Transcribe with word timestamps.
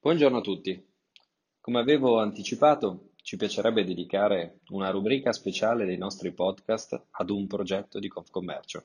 Buongiorno 0.00 0.38
a 0.38 0.42
tutti. 0.42 0.80
Come 1.60 1.80
avevo 1.80 2.20
anticipato, 2.20 3.14
ci 3.16 3.36
piacerebbe 3.36 3.82
dedicare 3.82 4.60
una 4.68 4.90
rubrica 4.90 5.32
speciale 5.32 5.86
dei 5.86 5.98
nostri 5.98 6.30
podcast 6.32 7.06
ad 7.10 7.30
un 7.30 7.48
progetto 7.48 7.98
di 7.98 8.06
Confcommercio, 8.06 8.84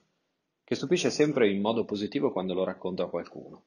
che 0.63 0.73
stupisce 0.73 1.11
sempre 1.11 1.51
in 1.51 1.61
modo 1.61 1.85
positivo 1.85 2.31
quando 2.31 2.55
lo 2.55 2.63
racconto 2.63 3.03
a 3.03 3.09
qualcuno. 3.11 3.65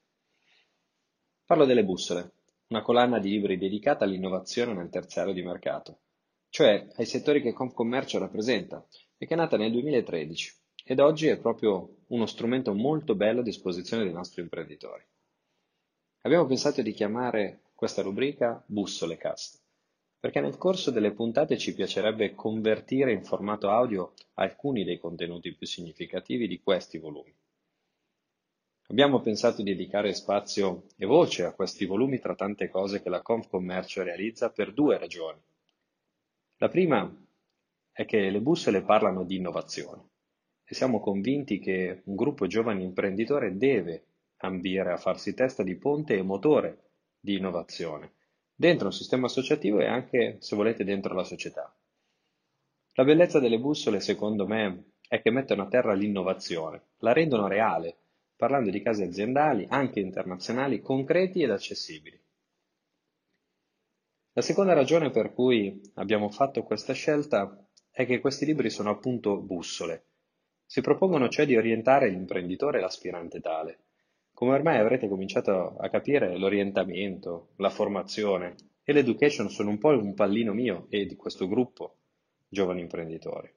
Parlo 1.45 1.65
delle 1.67 1.85
bussole, 1.85 2.33
una 2.71 2.83
collana 2.83 3.21
di 3.21 3.31
libri 3.31 3.59
dedicata 3.59 4.05
all'innovazione 4.05 4.75
nel 4.75 4.91
terziario 4.91 5.33
di 5.33 5.45
mercato, 5.45 6.01
cioè 6.49 6.89
ai 6.97 7.07
settori 7.07 7.41
che 7.41 7.53
Confcommercio 7.53 8.19
rappresenta 8.19 8.85
e 9.17 9.25
che 9.25 9.35
è 9.35 9.37
nata 9.37 9.57
nel 9.57 9.71
2013 9.71 10.53
ed 10.85 10.99
oggi 10.99 11.29
è 11.29 11.39
proprio 11.39 11.99
uno 12.09 12.27
strumento 12.27 12.75
molto 12.75 13.15
bello 13.15 13.39
a 13.39 13.45
disposizione 13.45 14.03
dei 14.03 14.13
nostri 14.13 14.43
imprenditori. 14.43 15.05
Abbiamo 16.27 16.47
pensato 16.47 16.83
di 16.83 16.91
chiamare 16.91 17.61
questa 17.73 18.03
rubrica 18.03 18.61
Bussolecast, 18.67 19.63
perché 20.19 20.41
nel 20.41 20.59
corso 20.59 20.91
delle 20.91 21.13
puntate 21.13 21.57
ci 21.57 21.73
piacerebbe 21.73 22.35
convertire 22.35 23.13
in 23.13 23.23
formato 23.23 23.71
audio 23.71 24.13
alcuni 24.35 24.83
dei 24.83 24.99
contenuti 24.99 25.55
più 25.55 25.69
significativi 25.69 26.49
di 26.49 26.61
questi 26.61 26.99
volumi. 26.99 27.33
Abbiamo 28.89 29.21
pensato 29.21 29.63
di 29.63 29.71
dedicare 29.71 30.15
spazio 30.15 30.87
e 30.97 31.07
voce 31.07 31.45
a 31.45 31.53
questi 31.53 31.85
volumi 31.85 32.19
tra 32.19 32.35
tante 32.35 32.69
cose 32.71 33.01
che 33.01 33.09
la 33.09 33.23
Confcommercio 33.23 34.03
realizza 34.03 34.51
per 34.51 34.73
due 34.73 34.99
ragioni. 34.99 35.39
La 36.57 36.69
prima 36.69 37.09
è 37.93 38.05
che 38.05 38.31
le 38.31 38.41
bussole 38.41 38.83
parlano 38.83 39.23
di 39.23 39.37
innovazione 39.37 40.09
e 40.65 40.75
siamo 40.75 40.99
convinti 40.99 41.61
che 41.61 42.03
un 42.07 42.17
gruppo 42.17 42.49
giovane 42.49 42.83
imprenditore 42.83 43.57
deve 43.57 44.06
ambire 44.39 44.93
a 44.93 44.97
farsi 44.97 45.35
testa 45.35 45.63
di 45.63 45.77
ponte 45.77 46.17
e 46.17 46.23
motore 46.23 46.91
di 47.21 47.37
innovazione, 47.37 48.13
dentro 48.55 48.87
un 48.87 48.93
sistema 48.93 49.27
associativo 49.27 49.81
e 49.81 49.87
anche, 49.87 50.37
se 50.41 50.57
volete, 50.57 50.85
dentro 50.85 51.15
la 51.15 51.25
società. 51.25 51.75
La 52.93 53.05
bellezza 53.05 53.41
delle 53.41 53.59
bussole, 53.59 54.01
secondo 54.01 54.47
me, 54.47 54.93
è 55.09 55.21
che 55.21 55.31
mettono 55.31 55.63
a 55.63 55.69
terra 55.69 55.93
l'innovazione, 55.93 56.83
la 56.99 57.13
rendono 57.13 57.47
reale, 57.47 57.97
parlando 58.37 58.71
di 58.71 58.83
casi 58.83 59.03
aziendali, 59.03 59.67
anche 59.69 60.01
internazionali, 60.01 60.81
concreti 60.81 61.43
ed 61.43 61.51
accessibili. 61.51 62.21
La 64.33 64.43
seconda 64.43 64.75
ragione 64.75 65.11
per 65.11 65.33
cui 65.33 65.81
abbiamo 65.95 66.29
fatto 66.29 66.63
questa 66.63 66.93
scelta 66.93 67.67
è 67.91 68.05
che 68.05 68.21
questi 68.21 68.45
libri 68.45 68.69
sono 68.69 68.91
appunto 68.91 69.39
bussole. 69.41 70.05
Si 70.67 70.83
propongono 70.83 71.31
cioè 71.31 71.47
di 71.47 71.57
orientare 71.57 72.11
l'imprenditore 72.11 72.79
e 72.79 72.81
l'aspirante 72.83 73.41
tale, 73.41 73.86
come 74.37 74.53
ormai 74.53 74.77
avrete 74.77 75.09
cominciato 75.09 75.79
a 75.79 75.89
capire, 75.89 76.37
l'orientamento, 76.37 77.53
la 77.57 77.71
formazione 77.71 78.55
e 78.85 78.93
l'education 78.93 79.49
sono 79.49 79.71
un 79.71 79.79
po' 79.79 79.89
un 79.89 80.13
pallino 80.13 80.53
mio 80.53 80.89
e 80.91 81.07
di 81.07 81.17
questo 81.17 81.49
gruppo 81.49 81.97
giovani 82.47 82.83
imprenditori. 82.83 83.51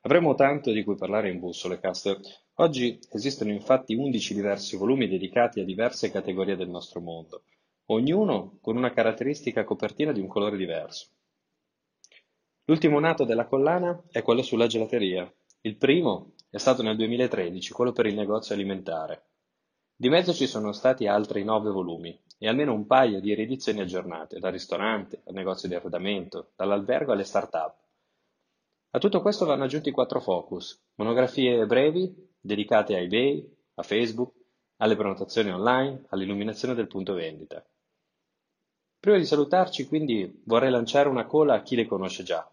Avremo 0.00 0.34
tanto 0.34 0.72
di 0.72 0.82
cui 0.82 0.94
parlare 0.94 1.28
in 1.28 1.40
Bussolecast. 1.40 2.20
Oggi 2.54 2.98
esistono 3.10 3.50
infatti 3.50 3.94
11 3.94 4.32
diversi 4.32 4.78
volumi 4.78 5.08
dedicati 5.08 5.60
a 5.60 5.64
diverse 5.64 6.10
categorie 6.10 6.56
del 6.56 6.70
nostro 6.70 7.02
mondo, 7.02 7.42
ognuno 7.88 8.56
con 8.62 8.78
una 8.78 8.94
caratteristica 8.94 9.64
copertina 9.64 10.10
di 10.12 10.20
un 10.20 10.26
colore 10.26 10.56
diverso. 10.56 11.08
L'ultimo 12.64 12.98
nato 12.98 13.24
della 13.24 13.44
collana 13.44 14.04
è 14.10 14.22
quello 14.22 14.40
sulla 14.40 14.66
gelateria. 14.66 15.30
Il 15.60 15.76
primo 15.76 16.32
è 16.48 16.56
stato 16.56 16.82
nel 16.82 16.96
2013, 16.96 17.74
quello 17.74 17.92
per 17.92 18.06
il 18.06 18.14
negozio 18.14 18.54
alimentare. 18.54 19.26
Di 20.02 20.08
mezzo 20.08 20.34
ci 20.34 20.48
sono 20.48 20.72
stati 20.72 21.06
altri 21.06 21.44
nove 21.44 21.70
volumi 21.70 22.20
e 22.36 22.48
almeno 22.48 22.72
un 22.72 22.88
paio 22.88 23.20
di 23.20 23.34
riedizioni 23.34 23.82
aggiornate, 23.82 24.40
dal 24.40 24.50
ristorante 24.50 25.22
al 25.26 25.32
negozio 25.32 25.68
di 25.68 25.76
arredamento, 25.76 26.50
dall'albergo 26.56 27.12
alle 27.12 27.22
start-up. 27.22 27.76
A 28.90 28.98
tutto 28.98 29.22
questo 29.22 29.46
vanno 29.46 29.62
aggiunti 29.62 29.92
quattro 29.92 30.20
focus, 30.20 30.76
monografie 30.96 31.64
brevi 31.66 32.12
dedicate 32.40 32.96
a 32.96 32.98
eBay, 32.98 33.48
a 33.74 33.84
Facebook, 33.84 34.34
alle 34.78 34.96
prenotazioni 34.96 35.52
online, 35.52 36.06
all'illuminazione 36.08 36.74
del 36.74 36.88
punto 36.88 37.14
vendita. 37.14 37.64
Prima 38.98 39.18
di 39.18 39.24
salutarci, 39.24 39.86
quindi, 39.86 40.42
vorrei 40.46 40.72
lanciare 40.72 41.08
una 41.08 41.26
cola 41.26 41.54
a 41.54 41.62
chi 41.62 41.76
le 41.76 41.86
conosce 41.86 42.24
già 42.24 42.50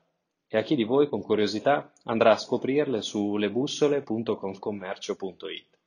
e 0.47 0.55
a 0.55 0.61
chi 0.61 0.75
di 0.75 0.83
voi 0.83 1.09
con 1.09 1.23
curiosità 1.23 1.91
andrà 2.03 2.33
a 2.33 2.37
scoprirle 2.37 3.01
su 3.01 3.37
lebussole.confcommercio.it. 3.37 5.78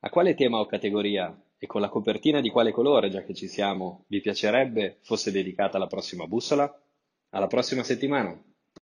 A 0.00 0.10
quale 0.10 0.34
tema 0.34 0.60
o 0.60 0.66
categoria 0.66 1.36
e 1.58 1.66
con 1.66 1.80
la 1.80 1.88
copertina 1.88 2.40
di 2.40 2.50
quale 2.50 2.70
colore, 2.70 3.10
già 3.10 3.24
che 3.24 3.34
ci 3.34 3.48
siamo, 3.48 4.04
vi 4.06 4.20
piacerebbe 4.20 4.98
fosse 5.02 5.32
dedicata 5.32 5.76
la 5.76 5.88
prossima 5.88 6.26
bussola? 6.26 6.72
Alla 7.30 7.48
prossima 7.48 7.82
settimana! 7.82 8.40